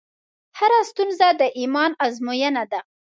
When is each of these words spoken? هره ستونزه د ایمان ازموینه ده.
هره 0.59 0.79
ستونزه 0.91 1.27
د 1.39 1.41
ایمان 1.59 1.91
ازموینه 2.05 2.63
ده. 2.71 2.79